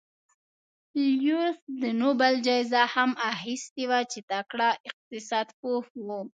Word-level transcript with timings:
لیوس 1.03 1.57
د 1.81 1.83
نوبل 2.01 2.33
جایزه 2.47 2.81
هم 2.93 3.11
اخیستې 3.33 3.83
وه 3.89 3.99
چې 4.11 4.19
تکړه 4.31 4.69
اقتصاد 4.89 5.47
پوه 5.59 5.81
و. 6.05 6.05